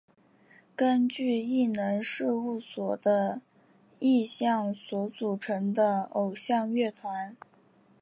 [0.75, 3.39] 根据艺能事务所的
[3.99, 7.37] 意向所组成的偶像乐团。